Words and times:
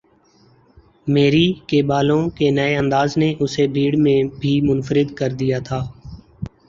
میری 1.07 1.43
کے 1.67 1.81
بالوں 1.83 2.23
کے 2.37 2.49
نئے 2.51 2.75
انداز 2.77 3.17
نے 3.17 3.33
اسے 3.39 3.67
بھیڑ 3.75 3.95
میں 3.97 4.17
بھی 4.39 4.59
منفرد 4.63 5.15
کر 5.17 5.29
دیا 5.39 5.59
تھا۔ 5.65 5.79